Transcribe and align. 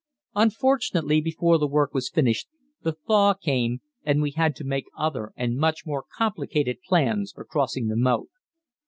Unfortunately 0.33 1.21
before 1.21 1.59
the 1.59 1.67
work 1.67 1.93
was 1.93 2.09
finished, 2.09 2.47
the 2.81 2.93
thaw 2.93 3.35
came, 3.35 3.81
and 4.03 4.19
we 4.19 4.31
had 4.31 4.55
to 4.55 4.63
make 4.63 4.85
other 4.97 5.31
and 5.35 5.57
much 5.59 5.85
more 5.85 6.03
complicated 6.17 6.81
plans 6.81 7.31
for 7.31 7.45
crossing 7.45 7.87
the 7.87 7.95
moat. 7.95 8.29